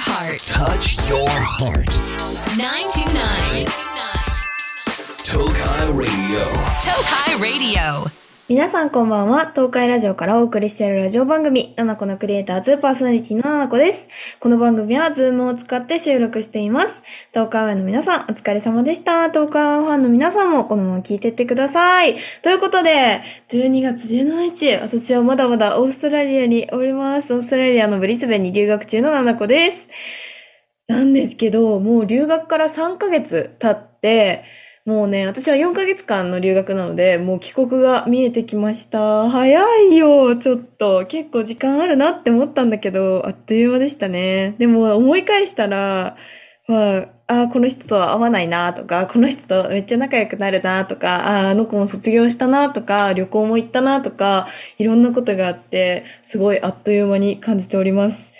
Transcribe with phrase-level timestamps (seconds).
[0.00, 0.40] heart.
[0.40, 1.92] Touch your heart.
[2.56, 3.66] 929.
[5.22, 6.44] Tokai Radio.
[6.80, 8.19] Tokai Radio.
[8.50, 9.52] 皆さんこんばんは。
[9.54, 14.08] 東海ラジオからお送りしているラジオ番組、ナナコのクリエイターズパーソナリティのナナコです。
[14.40, 17.04] この番組は Zoom を使って収録しています。
[17.32, 19.30] 東海オンエアの皆さん、お疲れ様でした。
[19.30, 22.16] 東海湾ファンの皆さんもこのまま聞いてってください。
[22.42, 27.32] ということで、12月17日、私はまだまだオーストラリアにおります。
[27.32, 29.88] オーストラリアのブリスベンに留学中のナナコです。
[30.88, 34.42] なんですけど、もう留学から3ヶ月経って、
[34.86, 39.28] もうね、私は4ヶ月間の留学なので、もう帰国が見えてきました。
[39.28, 41.04] 早いよ、ちょっと。
[41.06, 44.54] 結構時間あるなって思ったんだけど、あっという間でしたね。
[44.58, 46.16] でも思い返したら、
[46.66, 58.32] まあ、あこの人とは会わないなとか、この人とめっちゃ仲良くなるなとか、ああの子も卒業したなとか、旅行も行ったなとか、いろんなことがあって、すごいあっという間に感じております。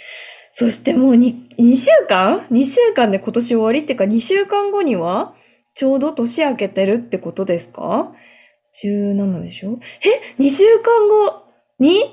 [0.52, 5.34] そしてもう 2, 2週間 ?2 週間で今年終わりっていうか2週間後には
[5.80, 8.12] ちょうど年明けてるってことですか
[8.84, 9.78] ?17 でしょ？
[10.38, 11.42] え ?2 週間後
[11.78, 12.04] に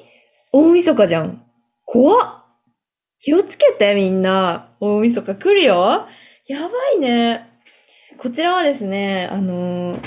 [0.54, 1.44] 大晦日じゃん。
[1.84, 2.46] 怖っ
[3.20, 4.70] 気をつけてみんな。
[4.80, 6.08] 大晦日来るよ
[6.46, 7.46] やばいね。
[8.18, 10.00] こちらはですね、あのー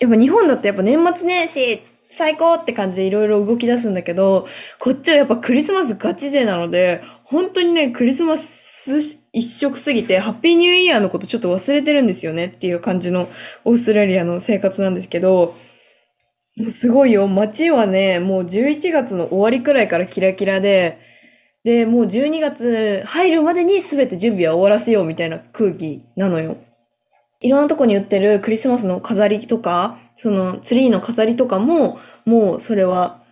[0.00, 4.48] やっぱ日本だってやっぱ年末年始最高って感じでいろいろ動き出すんだけど、
[4.80, 13.28] こっちはやっぱクリスマスガチ勢なので、本当にね、クリスマス一色すぎて、ハッピーニューイヤーのことちょっと忘れてるんですよねっていう感じの
[13.64, 15.54] オーストラリアの生活なんですけど、
[16.56, 17.28] もうすごいよ。
[17.28, 20.98] 街はね、もう11月の終わりくらいからキラキラで、
[21.64, 26.56] で、もう12月入るまでに全て準備は終わらせようみたいな空気なのよ。
[27.40, 33.22] いろんなとこに売ってるクリスマスの飾りとか、そのツリーの飾りとかも、もうそれは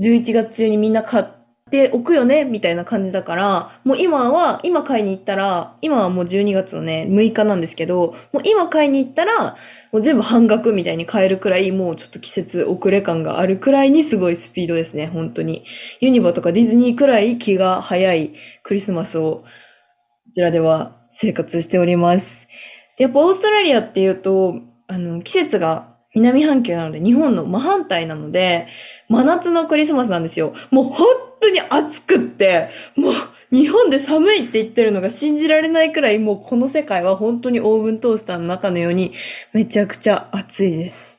[0.00, 1.24] 11月中にみんな買っ
[1.68, 9.56] ておくよね、みたいな感じだから、もう今は、今買いに行ったら、今はもう12月のね、6日なんですけど、もう今買いに行ったら、
[9.90, 15.64] もう全部半額みたいに買えるくらい、もうちょっと季節遅れ感があるくらいにすごいスピードですね、本当に。
[15.98, 19.44] ユニバとかディズニーくらい気が早いクリスマスを、こ
[20.32, 22.46] ちらでは生活しております。
[22.96, 28.66] で、やっぱオーストラリアっていうと、あの、季節が南半球なので、日本の真反対なので、
[29.10, 30.54] 真夏のクリスマスなんですよ。
[30.70, 31.06] もう本
[31.40, 33.12] 当に暑くって、もう
[33.54, 39.12] 日本で寒いって言ってるのが信じられないくらい、もうこの世界は本当にオーブントースターの中のように
[39.52, 41.18] めちゃくちゃ暑いです。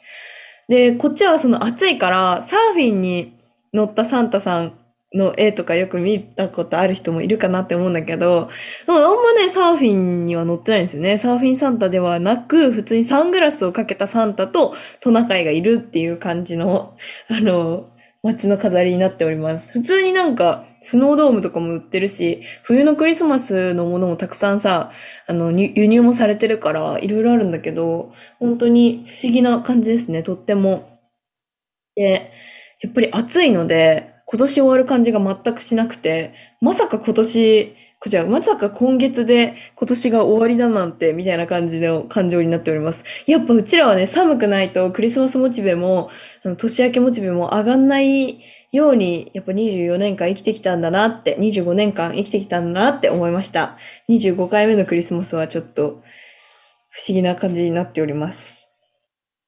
[0.68, 3.40] で、こっちはその暑いから、サーフィンに
[3.74, 4.74] 乗ったサンタさん
[5.14, 8.50] の絵とかよく見たことある人もいるかなって思うんだけど、
[8.88, 11.18] あんまね、サーフィンには乗ってないんですよね。
[11.18, 16.96] サーフィンサンタではなく、普通にサングラスをかけたサンタとトナカイがいるっていう感じの、
[17.30, 17.90] あの、
[18.24, 19.72] 街の飾りになっております。
[19.72, 24.92] 普通になんか、スノードームとかも売ってるし、冬のクリスマスのものもたくさんさ、
[25.28, 31.00] あの、輸入もされてるから、いろいろあるんだけど、本当に不思議な感じですね、とっても。
[31.96, 32.32] で、
[32.82, 43.06] やっぱり暑いので、今年終わる感じが全くしなくて、まさか今年、こちら、まさか今月で今年が終わりだなんて、みたいな感じの感情になっております。
[43.26, 46.10] やっぱうちらはね、寒くないとクリスマスモチベも、
[46.44, 48.42] あの年明けモチベも上がんない
[48.74, 53.78] ように、やっぱ24年間生きてきたんだなって、25年間生きてきたんだなって思いました。
[54.10, 56.04] 25回目のクリスマスはちょっと
[56.90, 58.70] 不思議な感じになっております。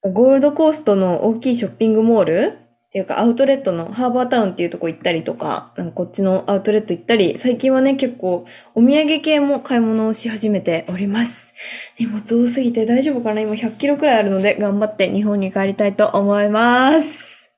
[0.03, 11.53] ゴールドコーストの大きいショッピングモールっていうかアウトレットのハーバータウンっていうとこ行ったりとか、なんかこっちのアウトレット行ったり、最近はね結構お土産系も買い物をし始めております。
[11.99, 13.41] 荷物多すぎて大丈夫かな？
[13.41, 17.51] 今100キロくらいあるので頑張って日本に帰りたいと思います。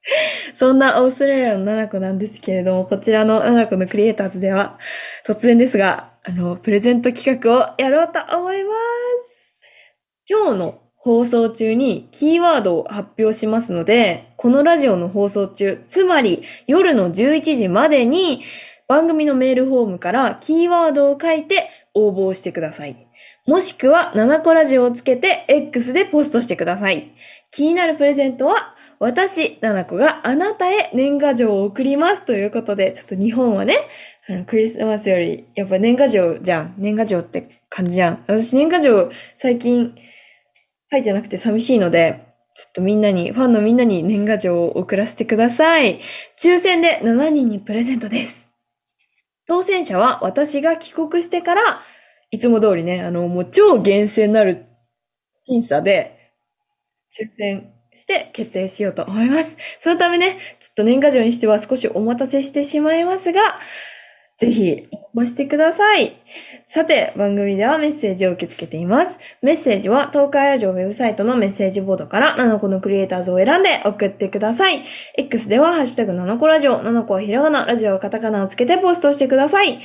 [0.53, 4.80] そんなオーストラリアのナナコなんですけれども、こちらのナナコのクリエイターズでは、
[5.25, 8.72] 突然ですが、あの、プレゼント企画をやろうと思いま
[9.24, 9.56] す。
[10.28, 18.44] 今日の放送中にキーワードを発表しますので、このラジオの放送中、つまり夜の11時までに
[18.88, 23.08] 番組のメールフォームからキーワードを書いて応募してください。
[23.48, 27.12] もしくは、7個ラジオをつけて X でポストしてください。
[27.50, 33.76] 気になるプレゼントは、私、7個があなたへ年賀状を送りますということで、ちょっと日本はね、
[34.30, 36.76] あの、クリスマスより、やっぱ年賀状じゃん。
[36.78, 38.24] 年賀状って感じじゃん。
[38.28, 39.96] 私年賀状最近
[40.91, 45.99] 書いてなくて寂しいので、ちょっとみんなに、ファンのみんなに年賀状を送らせてください。
[46.38, 48.52] 抽選で7人にプレゼントです。
[49.47, 51.82] 当選者は私が帰国してから、
[52.29, 54.66] いつも通りね、あの、もう超厳選なる
[55.43, 56.17] 審査で、
[57.11, 59.58] 抽選して決定しようと思います。
[59.79, 63.41] そのためね、ちょっと年賀状にしては少しお待たせしてしまいますが、
[64.41, 66.14] ぜひ、応募してください。
[66.66, 69.20] さて、番組ではメッセージを受け付けています。
[69.43, 74.82] メッセージは東海ラジオウェブサイトのメッセージボードから7個のクリエイターズを選んで送ってください。
[75.16, 79.78] X ではハッシュタグ7個ラジオ、7個はひらがな、ラジオはカタカナをつけてポストしてください。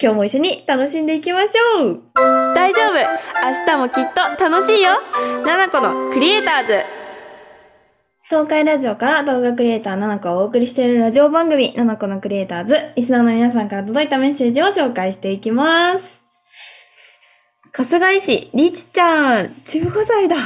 [0.00, 2.02] 今日も一緒に楽しんでいきましょう
[2.54, 4.90] 大丈夫明日もきっと楽しいよ
[5.42, 6.95] !7 個のクリエイターズ
[8.28, 12.76] 東海ラジオから動画クリエイター7個をお送りしているラジオ番組ななこのクリエイターズ。
[12.96, 16.24] リスナーの皆さんから届いたメッセージを紹介していきます。
[17.72, 20.36] 春日井市、りちちゃん、15歳だ。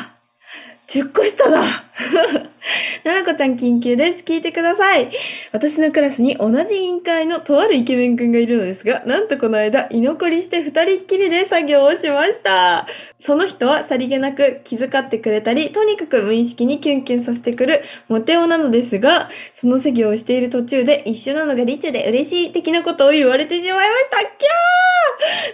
[0.89, 1.63] 10個下だ。
[3.05, 4.25] ななこちゃん緊急です。
[4.25, 5.11] 聞いてください。
[5.53, 12.87] 私のクラスに同じ委員会のとあるイケメンくんがいるのですが、なんとこの間、居残りして二人っきりで作業をしました。
[13.19, 24.19] その人はさりげなく気遣ってくれたり、とにかく無意識にキュンキュンさせてくるモテ男なのですが、その作業をしている途中で一緒なのがリチュで嬉しい的なことを言われてしまいました。
[24.19, 24.29] キャ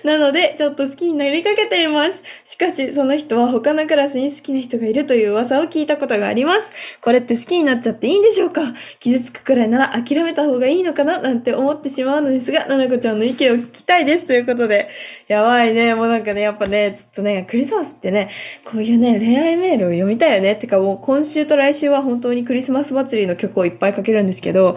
[0.05, 2.23] ーなので、ちょっと好きになりかけています。
[2.45, 6.73] しかし、その人は他のクラスに好きな人がいるという噂を聞いたことがありります。
[7.00, 8.62] これって好きになっちゃっていいんでしょうか？
[9.00, 11.19] 傷つくくらいなら諦めた方がいいのかな？
[11.21, 14.27] なんて思ってしまうのですが、ななこちゃんの意見を聞きたいです。
[14.27, 14.88] ということで、
[15.27, 15.94] やばいね。
[15.97, 18.31] もうなんかね、やっぱね、ちょっとね、クリスマスってね、
[18.65, 20.55] こういうね、恋愛メールを読みたいよね。
[20.55, 24.77] てかもう今週と来週は本当にクリスマス祭りの曲をいっぱいかけるんですけど、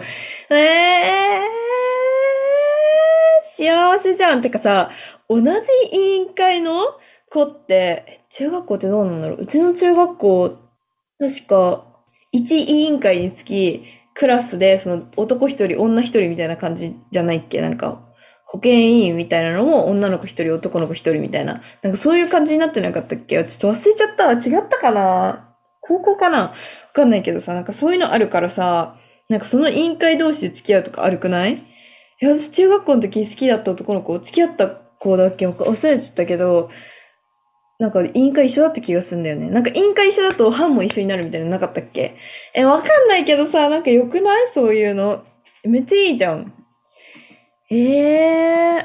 [0.50, 1.40] えー、
[3.42, 4.40] 幸せじゃん。
[4.40, 4.90] てかさ、
[5.28, 5.46] 同じ
[5.92, 6.98] 委員会の
[7.28, 9.42] 子って、中学校ってどうなんだろう？
[9.42, 10.58] うちの中学校、
[11.20, 11.84] 確か、
[12.34, 13.84] 1委員会につき、
[14.14, 17.60] クラスで、その男一人、女一人みたいな感じじゃないっけ？
[17.60, 18.02] なんか、
[18.44, 21.62] 保健委員みたいなのも女の子一人、男の子一人みたいな。
[21.82, 23.42] なんかそういう感じになってなかったっけ？
[23.44, 24.32] ちょっと忘れちゃった。
[24.32, 25.54] 違ったかな？
[25.80, 26.38] 高校かな？
[26.38, 26.54] わ
[26.92, 28.96] かんないけどさ、なんかそういうのあるからさ、
[29.28, 31.54] なんかその委員会同士で付き合うとかあるくない？
[31.54, 31.58] い
[32.18, 35.46] や、私中学校の時好きだった男の子、付き合った子だっけ？
[35.46, 36.70] 忘れちゃったけど、
[37.80, 39.50] なんか委員会一緒だった気がするんだよね。
[39.50, 42.14] なんか委員会一緒だと班も一緒になるみたいなのなかったっけ？
[42.54, 44.46] え、わかんないけどさ、なんか良くない？
[44.48, 45.24] そういうの。
[45.64, 46.52] めっちゃいいじゃん。
[47.70, 48.84] えー、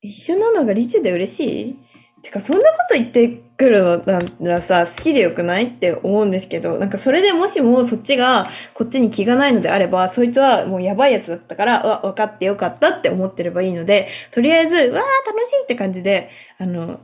[0.00, 1.76] 一緒なのがリチで嬉しい？
[2.22, 15.00] てか、そんなこと言ってくるのならさ、好きでよくないって思うんですけど、なんかそれでもしもそっちがこっちに気がないのであれば、そいつはもうやばいやつだったから、わ、分かってよかったって思ってればいいので、とりあえず、わー楽
[15.46, 17.00] しいって感じで、あの、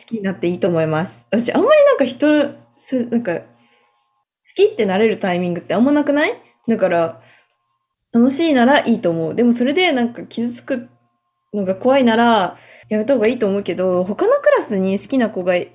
[0.00, 1.26] 好きになっていいと思います。
[1.30, 3.44] 私、あんまりなんか人、す、なんか、好
[4.56, 6.34] きってなれるタイミングってあんまなくない？
[6.68, 7.22] だから、
[8.12, 9.34] 楽しいならいいと思う。
[9.34, 10.88] でもそれでなんか傷つく
[11.54, 12.56] のが怖いなら、
[12.88, 15.70] やめた方がいいと思うけど、他のクラスに好きな子がい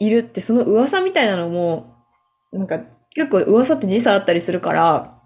[0.00, 1.94] るって、その噂みたいなのも、
[2.52, 2.80] なんか
[3.14, 5.20] 結構噂って時差あったりするから、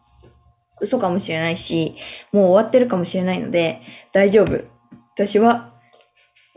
[0.83, 1.95] 嘘かもしれないし、
[2.33, 3.81] もう終わってるかもしれないので、
[4.13, 4.65] 大丈夫。
[5.15, 5.75] 私は、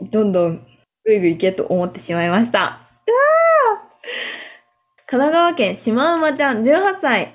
[0.00, 0.66] どんどん
[1.04, 2.58] ぐいぐい行けと思ってしまいました。
[2.60, 3.82] うわ
[5.06, 7.34] 神奈川県シマウマちゃん18歳。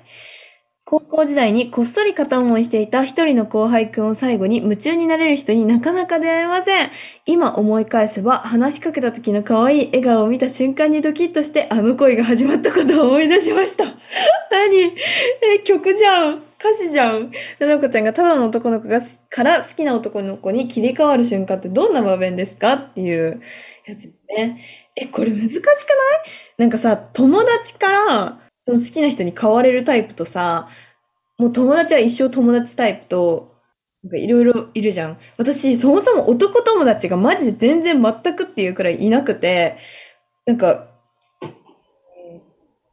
[0.84, 6.90] 高校時代にこっそり片思いしていた一人の後輩くんを最後に夢中になれる人になかなか出会えません。
[7.26, 13.84] 今思い返せば話しかけた時の可愛い笑顔を見た瞬間にドキッとしてあの恋が始まったことを思い出しました。
[13.84, 14.92] 何？
[15.54, 16.42] え、曲じゃん。
[16.58, 17.32] 歌詞じゃん。
[17.58, 19.00] ななこちゃんがただの男の子が
[19.30, 23.40] から好きな男の子に切り替わる瞬間ってどんな場面ですかっていう
[23.86, 24.60] やつね。
[24.94, 25.74] え、これ難しくない？
[26.58, 30.68] なんかさ、友達からその好きな人に変われるタイプとさ、
[31.38, 33.56] もう友達は一生友達タイプと、
[34.02, 35.18] なんかいろいろいるじゃん。
[35.38, 39.78] 私、そもそも男友達がマジで全然全くっていうくらいいなくて、
[40.44, 40.89] なんか、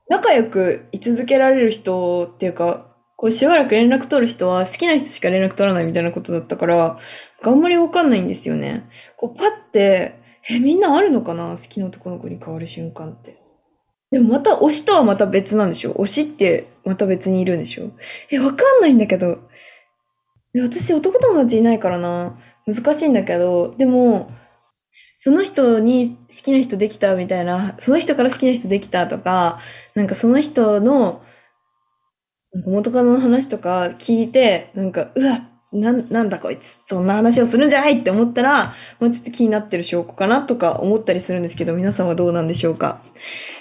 [0.10, 2.86] 仲良く居続けられる人っていうか、
[3.16, 7.00] こうしばらく連絡取る人は好きな人しか連絡取らないみたいなことだったから、
[7.44, 8.90] あんまりわかんないんですよね。
[9.18, 11.58] こうパッて、え、みんなあるのかな？
[11.58, 13.38] 好きな男の子に変わる瞬間って。
[14.12, 15.94] でもまた推しとはまた別なんでしょ？
[15.96, 17.92] 推しってまた別にいるんでしょ？
[18.32, 19.40] え、わかんないんだけど。
[20.56, 22.40] 私男友達いないからな。
[22.66, 24.32] 難しいんだけど、でも、
[25.18, 29.60] その人に好きな人できたみたいな、その人から好きな人できたとか、
[29.96, 31.22] なんかその人の、
[32.66, 35.42] 元カノの話とか聞いて、なんか、うわ、
[35.74, 43.02] な、なんだこいつ、そんな話をするんじゃないって思ったら、もうちょっと気になってる証拠かなとか思ったりするんですけど、皆さんはどうなんでしょうか。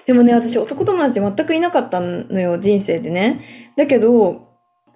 [0.07, 3.41] でもね、私男友達全くいなかったのよ、人生でね。
[3.77, 4.47] だけど、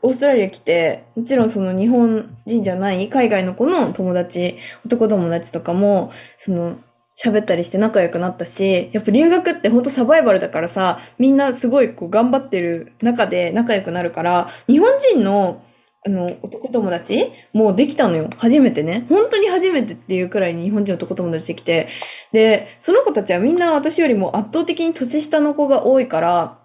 [0.02, 6.78] オーストラリア来て、もちろんその日本人じゃない海外の子の友達、男友達とかも、その、
[7.22, 15.62] 喋ったりして仲良くなったし、やっぱ留学ってほんとサバイバルだからさ、みんなすごいこう頑張ってる中で仲良くなるから、日本人の
[16.06, 18.30] あの、男友達もうできたのよ。
[18.38, 19.04] 初めてね。
[19.10, 21.88] 本当に初めてっていうくらいに日本人の男友達できて。
[22.32, 26.58] で、その子たちはみんな私よりも圧倒的に年下の子が多いから、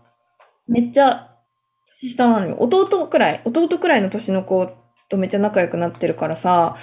[0.70, 1.35] めっちゃ
[2.02, 2.58] 年下なのよ。
[2.60, 4.72] 弟くらい、弟くらいの年の子
[5.10, 6.76] とめっちゃ仲良くなってるからさ、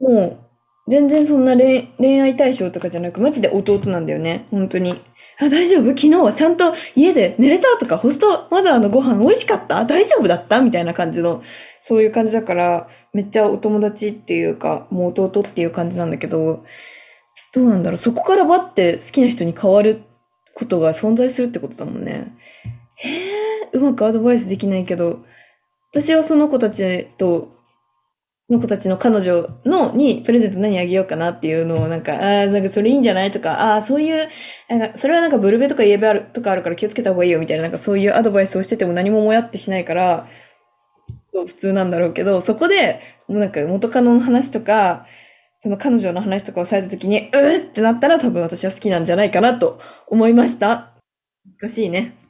[0.00, 0.46] もう、
[0.88, 4.46] 全然そんな恋恋愛対象とかじゃなく、マジで弟なんだよね。
[4.52, 5.02] 本当に。
[5.40, 5.88] あ、大丈夫？
[5.88, 7.76] 昨日はちゃんと家で寝れた？
[7.76, 9.84] とか、ホストマザーのご飯美味しかった？
[9.84, 10.60] 大丈夫だった？
[10.60, 11.42] みたいな感じの、
[11.80, 16.64] そういう感じだから、めっちゃお友達っていうか、もう弟っていう感じなんだけど、
[17.52, 17.96] どうなんだろう。
[17.96, 20.02] そこからバッて好きな人に変わる
[20.54, 22.32] ことが存在するってことだもんね。
[23.72, 25.24] うまくアドバイスできないけど、
[25.92, 27.56] 私はその子たちと、
[28.48, 34.28] の子たちの彼女のにプレゼント何あげようかなっていうのをなんか、ああ、なんかそれいいんじゃないとか、ああ、そういう、
[34.68, 40.28] なんかそれはなんかブルベとかイエベあるとかあるから気をつけた方がいいよみたいな、なんかそういうアドバイスをしてても何ももやってしないから、
[41.32, 45.06] 普通なんだろうけど、そこで、なんか元カノの話とか、
[45.58, 50.92] その彼女の話とかをされた時に、うーってなったら多分私は好きなんじゃないかなと思いました。
[51.60, 52.25] 難しいね。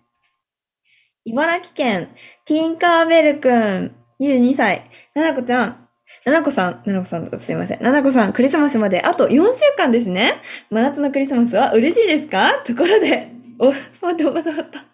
[1.29, 2.09] 茨城県、
[2.45, 5.89] ティンカーベルくん、22歳、ななこちゃん、
[6.25, 7.83] ななこさん、ななこさんだすいません。
[7.83, 10.35] ななこさん、クリスマスまであと4週間ですね。
[10.71, 12.63] 真夏のクリスマスは嬉しいですか？
[12.65, 13.73] ところで、お、
[14.07, 14.85] 待って、お腹鳴った。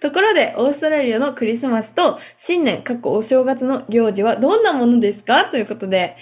[0.00, 5.44] ところで、オーストラリアのクリスマスと新年、かっこお正月の行事はどんなものですか？
[5.46, 6.14] ということで、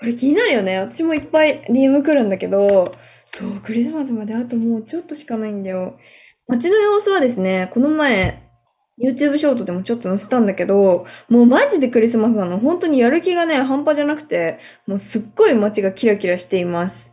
[0.00, 0.80] これ気になるよね。
[0.80, 2.86] 私もいっぱい DM 来るんだけど、
[3.28, 5.96] そう、クリスマスまであともうちょっとしかないんだよ。
[6.48, 8.42] 街の様子はですね、この前、
[8.98, 12.58] YouTube ショートでもちょっと載せたんだけど、もうマジでクリスマスなの。
[12.58, 17.12] 本当にやる気がね、半端じゃなくて、もうすっごい街がキラキラしています。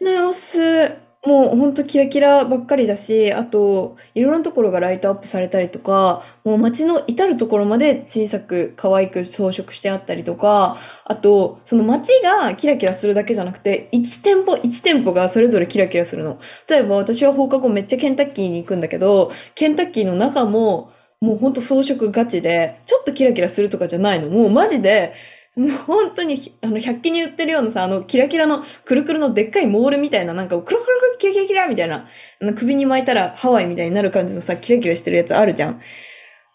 [0.00, 16.40] 街の様子、もうほんとキラキラばっかりだし、あと、いろんなところがライトアップされたりとか、もう街の至るところまで小さく可愛く装飾してあったりとか、あと、その街がキラキラするだけじゃなくて、1店舗1店舗がそれぞれキラキラするの。
[16.68, 24.28] 例えば私は放課後めっちゃケンタッキーに行くんだけど、ケンタッキーの中も、もうほんと装飾ガチで、ちょっとキラキラするとかじゃないの。
[24.28, 25.12] もうマジで、
[25.56, 32.08] もう本当に、あの、100均に売ってるようなさ、あの、キラキラの、くるくるのでっかいモールみたいな、なんか、くるくるくるキラキラキラみたいな、
[32.40, 35.80] あの、首に巻いたらハワイみたいになる感じのさ、キラキラしてるやつあるじゃん。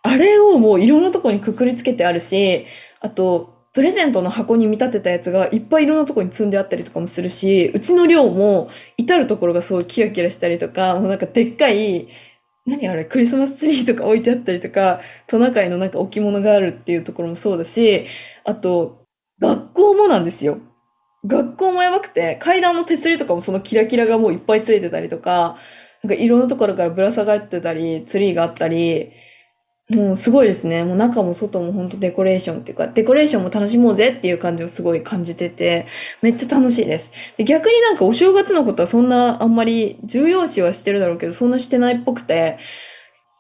[0.01, 2.66] あれをもういろんなとこにくくりつけてあるし、
[3.00, 12.08] あと、プレゼントの箱に見立てたやつがいっぱいいろんなとこに積んであったりとかもするし、うちの寮も至るところがそうキラキラしたりとか、もうなんかでっかい、
[12.67, 18.05] 何あれ、クリスマスツリーとか置いてあったりとか、トナカイのなんか置物があるっていうところもそうだし、
[18.43, 19.05] あと、
[19.39, 20.59] 学校もなんですよ。
[21.25, 25.57] 学校もやばくて、階段の手すりとかもそのキラキラがもういっぱいついてたりとか、
[26.03, 29.13] なんかいろんなところからぶら下がってたり、ツリーがあったり、
[29.89, 30.84] もうすごいですね。
[30.84, 35.88] もう中も外も本当デコレーションっていうか、デコレーションも楽しもうぜっていう感じをすごい感じてて、
[36.22, 37.13] めっちゃ楽しいです。
[37.38, 42.58] で逆になんかお正月のことはそんなあんまり重要視はしてるだろうけど、そんなしてないっぽくて、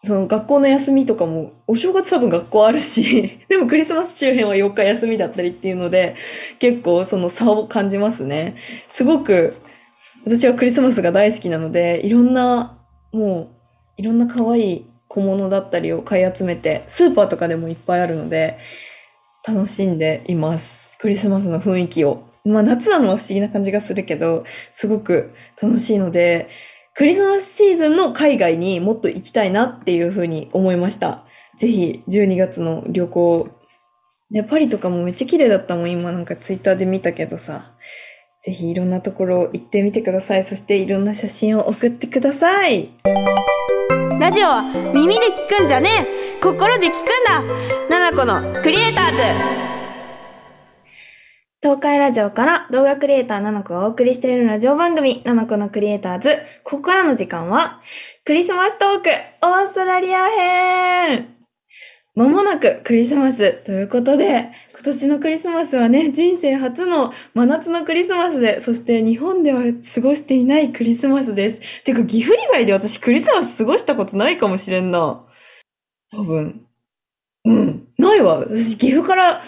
[0.05, 6.15] その学校の休みとかも、お正月多分学校あるし、 でもクリスマス周辺は4日休みだったりっていうので、
[6.59, 8.55] 結構その差を感じますね。
[8.87, 9.55] すごく、
[10.23, 12.77] 私はクリスマスが大好きなので、いろんな、
[13.11, 13.49] も
[13.97, 18.57] う、いろんな可愛い小物だったりを買い集めて、スーパーとかでもいっぱいあるので、
[19.47, 20.97] 楽しんでいます。
[20.99, 22.23] クリスマスの雰囲気を。
[22.43, 26.49] まあ夏なのは不思議な感じがするけど、すごく楽しいので、
[26.93, 31.25] クリスマスシーズンの海外にもっと行きたいなっていうふうに思いました。
[31.57, 33.49] ぜひ12月の旅行。
[34.31, 37.75] ね、パリとかもめっちゃ綺麗だったもん、今なんかツイッターで見たけどさ。
[38.43, 40.43] ぜひいろんなところ行ってみてください。
[40.43, 42.89] そしていろんな写真を送ってください。
[44.19, 44.63] ラジオは
[44.95, 46.41] 耳で聞くんじゃねえ。
[46.41, 47.43] 心で聞くんだ。
[47.87, 49.17] ナナコのクリエイターズ。
[51.61, 56.39] 東海ラジオから動画クリエイターナナコがお送りしているラジオ番組、ナナコのクリエイターズ。
[56.63, 57.79] ここからの時間は、
[58.25, 59.09] クリスマストーク、
[59.43, 61.36] オーストラリア編。
[62.17, 69.61] まもなくクリスマスということで、今年のクリスマスはね、人生初の真夏のクリスマスで、そして日本では
[69.93, 71.83] 過ごしていないクリスマスです。
[71.83, 75.27] てか、岐阜以外で私クリスマス過ごしたことないかもしれんな。
[76.11, 76.65] 多分。
[77.45, 77.87] うん。
[77.99, 78.39] ないわ。
[78.39, 79.41] 私、岐阜から、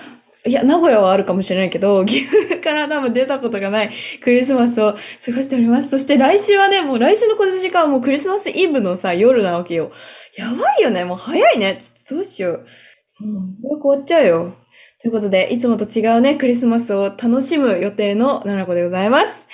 [0.46, 3.92] いや、名古屋はあるかもしれないけど、 岐阜から多分出たことがない
[4.22, 5.90] クリスマスを過ごしております。
[5.90, 9.92] そして来週はね、もう来週のこの時間はもうクリスマスイブのさ、夜なわけよ。
[10.38, 11.04] やばいよね。
[11.04, 11.78] もう早いね。
[11.82, 12.62] ちょっとどうしよ
[13.20, 13.26] う。
[13.26, 14.56] もう、よく終わっちゃうよ。
[15.02, 19.48] ということで、いつもと違うね、クリスマスを楽しむ予定の奈々子でございます。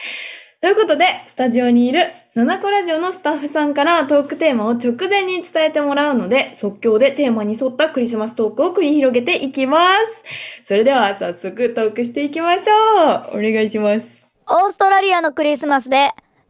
[0.62, 10.66] ということで、スタジオにいる、七個ラジオのスタッフさんからトークテーマを直前に伝えてもらうので、即興でテーマに沿ったクリスマストークを繰り広げていきます。
[10.66, 13.40] それでは早速トークしていきましょう。
[13.40, 14.28] お願いします。
[14.48, 16.10] オーストラリアのクリスマスで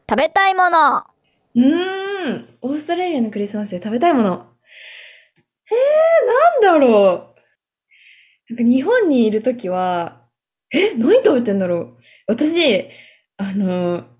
[0.09, 1.03] 食べたいもの。
[1.53, 2.47] うーん。
[2.63, 4.47] オーストラリアのクリスマスで食べたいもの。
[5.69, 7.35] えー、なんだろ
[8.49, 8.53] う。
[8.55, 10.23] なんか日本にいるときは、
[10.73, 11.97] え、何食べてんだろう。
[12.25, 12.89] 私、
[13.37, 14.14] あの、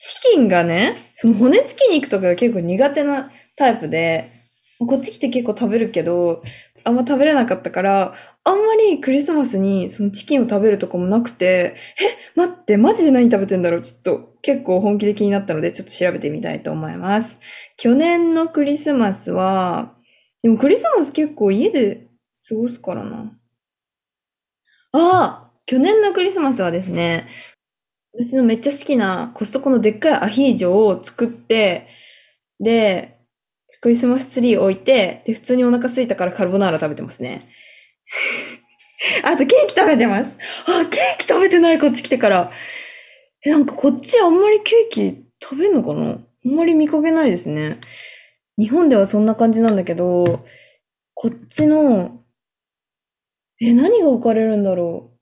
[0.00, 4.32] チキンがね、その骨付き肉とかが結構苦手なタイプで、
[4.78, 6.42] こっち来て結構食べるけど、
[6.82, 13.82] あんま食べれなかったから、あんまりクリスマスにそのチキンを食べるとかもなくて、え、待って、マジで何食べてんだろう？
[13.82, 17.40] ちょっと結構本気で気になったので、ちょっと調べてみたいと思います。
[17.76, 19.92] 去年のクリスマスは、
[20.42, 22.06] でもクリスマス結構家で
[22.48, 23.36] 過ごすからな。
[24.92, 24.98] あ
[25.46, 27.26] あ去年のクリスマスはですね、
[28.12, 31.86] 私のめっちゃ好きなコストコのでっかいアヒージョを作って、
[32.58, 33.18] で、
[33.80, 37.48] クリスマスツリー置いて、で、普通にお腹空いたからカルボナーラ食べてますね。
[39.24, 40.38] あとケーキ食べてます。
[40.66, 42.50] あ、ケーキ食べてない、こっち来てから。
[43.44, 46.10] え、なんかこっちあんまりケーキ食べんのかな？
[46.10, 47.78] あんまり見かけないですね。
[48.58, 50.44] 日本ではそんな感じなんだけど、
[51.14, 52.20] こっちの、
[53.60, 55.18] え、何が置かれるんだろう？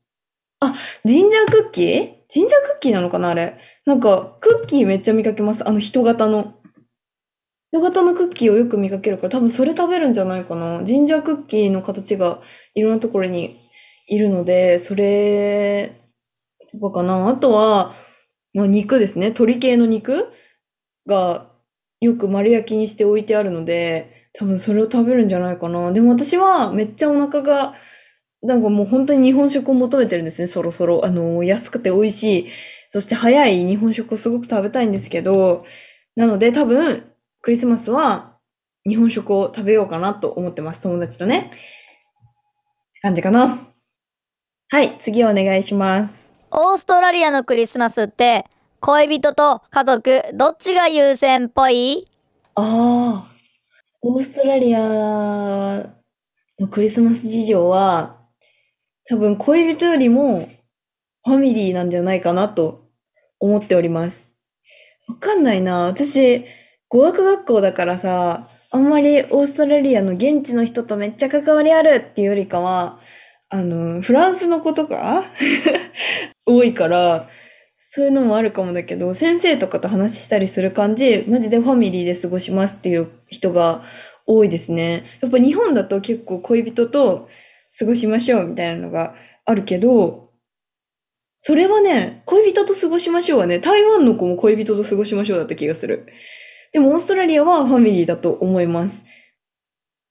[0.67, 2.18] あ、ジンジャークッキー？
[2.29, 3.59] ジンジャークッキーなのかなあれ。
[3.87, 5.67] なんか、クッキーめっちゃ見かけます。
[5.67, 6.55] あの人型の。
[7.73, 10.85] 人型のクッキーをよく見かけるから、多分それ食べるんじゃないかな。
[10.85, 12.41] ジンジャークッキーの形が
[12.75, 13.57] いろんなところに
[14.07, 16.01] いるので、それ
[16.73, 17.29] とかかな。
[17.29, 17.95] あとは、
[18.55, 19.27] まあ、肉ですね。
[19.27, 20.29] 鶏系の肉
[21.07, 21.51] が
[22.01, 25.93] よく丸焼きにして置いてあるので、多分それを食べるんじゃないかな。
[25.93, 27.75] でも私はめっちゃお腹が、
[28.43, 31.05] なんかもう本当に日本食を求めてるんですね、そろそろ。
[31.05, 32.47] あの、安くて美味しい、
[32.93, 35.65] そして早い日本食をすごく食べたいんですけど、
[36.15, 38.37] なので多分、クリスマスは
[38.89, 41.51] 日本食を食べようかなと思ってます、友達とね。
[43.03, 43.69] 感じかな。
[44.71, 46.33] はい、次お願いします。
[46.51, 48.45] オーストラリアのクリスマスって
[48.81, 52.07] 恋人と家族どっちが優先っぽい？
[52.55, 53.33] ああ、
[54.03, 55.91] オーストラリア
[56.59, 58.18] のクリスマス事情は、
[59.09, 60.49] 多分恋人よりも
[61.25, 62.85] ファミリーなんじゃないかなと
[63.41, 64.37] 思っております。
[65.09, 65.87] わかんないな。
[65.87, 66.45] 私、
[66.89, 72.99] 語学学校だからさ、あんまりオーストラリアの現地の人とめっちゃ関わりあるっていうよりかは、
[73.49, 75.25] あの、フランスの子とか
[76.45, 77.29] 多いから、
[77.79, 83.83] そういうのもあるかもだけど、先生とかと話したりする感じ、マジでファミリーで過ごしますっていう人が
[84.27, 85.05] 多いですね。
[85.23, 87.29] やっぱ日本だと結構恋人と
[87.79, 89.15] 過ごしましょうみたいなのが
[89.45, 90.31] あるけど、
[91.39, 96.07] それはね、恋人と過ごしましょうはね、台湾の子も恋人と過ごしましょうだった気がする。
[96.73, 99.05] でもオーストラリアはファミリーだと思います。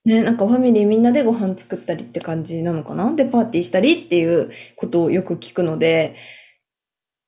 [0.05, 3.13] ね、なんかファミリーみんなでご飯作ったりって感じなのかな？
[3.13, 6.15] で、パーティーしたりっていうことをよく聞くので、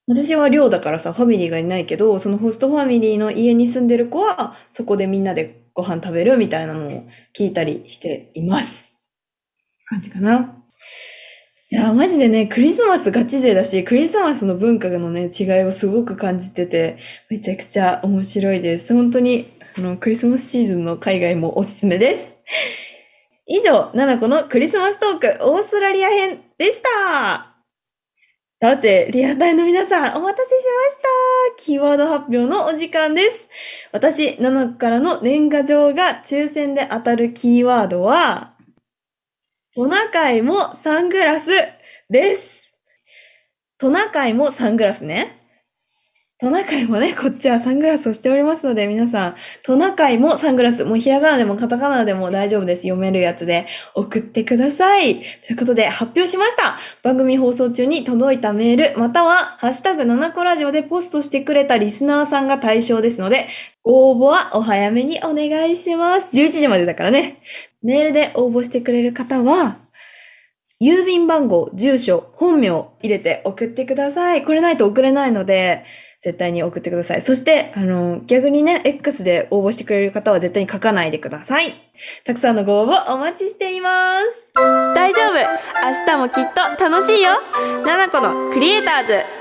[0.07, 7.03] 私は寮だからさ、ファミリーがいないけど、そのホストファミリーの家に住んでる子は、そこでみんなでご飯食べるみたいなのを
[7.37, 8.95] 聞いたりしています。
[9.89, 10.55] 感じかな。
[11.71, 16.97] いや、マジでね、クリスマスガチ勢だし、クリスマスの文化のね、違いをすごく感じてて、
[17.29, 18.93] めちゃくちゃ面白いです。
[18.93, 22.37] 本当に、あの、クリスマスシーズンの海外もおすすめです。
[23.45, 27.55] 以上、ナナコのクリスマストーク、オーストラリア編でした。
[28.61, 31.63] さて、リアタイの皆さん、お待たせしました。
[31.63, 33.47] キーワード発表のお時間です。
[33.91, 38.55] 私、ナナコからの年賀状が抽選で当たるキーワードは、
[39.75, 41.51] トナカイもサングラス
[42.09, 42.73] です。
[43.77, 45.38] トナカイもサングラスね。
[46.41, 52.83] トナカイもね、こっちはサングラスをしておりますので、皆さん、トナカイもサングラス、もうひらがなでもカタカナでも大丈夫です。
[52.83, 55.19] 読めるやつで送ってください。
[55.19, 55.25] とい
[55.55, 56.77] うことで、発表しました。
[57.03, 63.49] 番組放送中に届いたメール、または、ハッシュタグ7個ラジオでポストしてくれたリスナーさんが対象ですので、
[63.83, 66.29] 応募はお早めにお願いします。
[66.31, 67.41] 11時までだからね。
[67.83, 69.79] メールで応募してくれる方は、
[70.81, 74.45] 郵便番号、住所、本名入れて送ってください。
[74.45, 75.83] これないと送れないので、
[76.21, 77.21] 絶対に送ってください。
[77.21, 81.73] そして、あの、逆にね、X で応募してくれる方は絶対に書かないでください。
[82.25, 84.51] たくさんのご応募お待ちしています。
[84.55, 87.31] 大丈夫明日もきっと楽しいよ
[87.85, 89.38] !7 個のクリエイターズ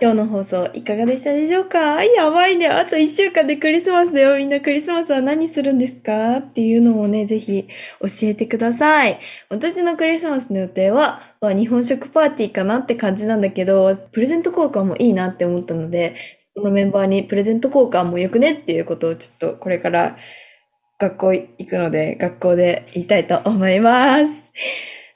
[0.00, 2.04] 今日の放送いかがでしたでしょうか？
[2.04, 2.68] やばいね。
[2.68, 4.36] あと1週間でクリスマスだよ。
[4.36, 6.36] みんなクリスマスは何するんですか？
[6.36, 7.66] っていうのをね、ぜひ
[8.00, 9.18] 教えてください。
[9.50, 16.14] 私のクリスマスの予定は、まあ、日本食パーティーかなって感じなんだけど、プレゼント交換もいいなって思ったので、
[16.54, 20.16] このメンバーにプレゼント交換もよくねっていうことをちょっとこれから
[21.00, 24.52] 学校行くので、学校で言いたいと思います。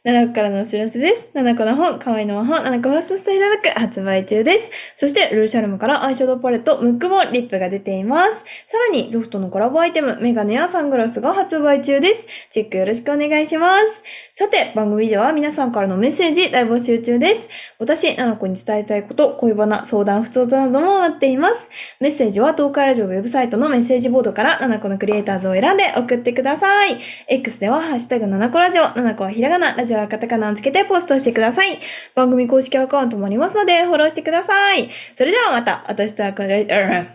[0.05, 1.29] 7個からのお知らせです。
[1.33, 4.69] 7個の本、可愛いの魔法、7個ファーストスタイルブック発売中です。
[4.97, 8.45] そして、ルーシャルムからアイシャドウパレット、ムックもリップが出ています。
[8.67, 12.27] さらに、ゾフトのコラボアイテム、メガネやサングラスが発売中です。
[12.51, 14.03] チェックよろしくお願いします。
[14.35, 17.49] さて、番組では皆さんからのメッセージ大募集中です。
[17.79, 21.71] 私、ナナコに伝えたいこと、恋バナ、相談、不相談なども待っています。
[22.01, 26.99] メッセージは東海ラジオウェブサイトのメッセージボードから、ナナコのクリエイターズを選んで送ってください。
[27.29, 31.79] X では、ハッシュタグナナコラジオ、ナナコはひらがな、ラジオはカタカナをつけてポストしてください。
[32.15, 34.89] 番組公式アカウントもありますので、フォローしてください。
[35.17, 37.09] それではまた、私とはこれ、うん、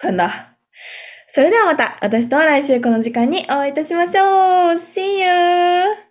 [0.00, 0.30] こんな。
[1.28, 4.26] それではまた、私とは来週この時間にお会いいたしましょう。
[4.76, 5.98] See you!